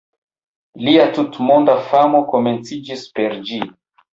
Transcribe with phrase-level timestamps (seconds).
[0.87, 3.63] Lia tutmonda famo komenciĝis per ĝi.